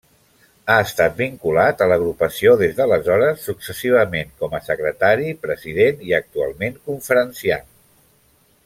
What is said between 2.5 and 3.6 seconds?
des d'aleshores,